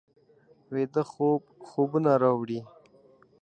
[0.73, 2.59] ویده خوب خوبونه راوړي